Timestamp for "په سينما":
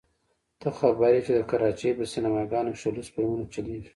1.97-2.41